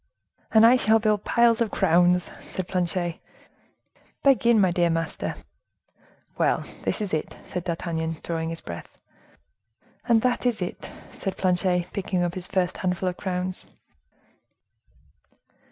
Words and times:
"And 0.51 0.65
I 0.65 0.77
shall 0.77 0.97
build 0.97 1.25
piles 1.25 1.61
of 1.61 1.69
crowns," 1.69 2.31
said 2.49 2.67
Planchet. 2.67 3.19
"Begin, 4.23 4.59
my 4.59 4.71
dear 4.71 4.89
master." 4.89 5.35
"Well, 6.39 6.63
this 6.81 7.01
is 7.01 7.13
it," 7.13 7.37
said 7.45 7.65
D'Artagnan, 7.65 8.17
drawing 8.23 8.49
his 8.49 8.61
breath. 8.61 8.95
"And 10.05 10.23
that 10.23 10.47
is 10.47 10.59
it," 10.59 10.91
said 11.13 11.37
Planchet, 11.37 11.93
picking 11.93 12.23
up 12.23 12.33
his 12.33 12.47
first 12.47 12.77
handful 12.77 13.09
of 13.09 13.17
crowns. 13.17 13.67